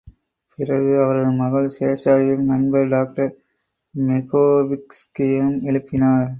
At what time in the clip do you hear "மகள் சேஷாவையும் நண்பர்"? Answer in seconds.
1.33-2.89